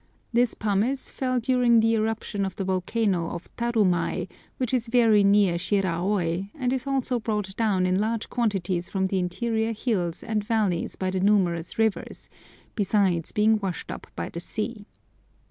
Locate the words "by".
10.95-11.11, 14.15-14.27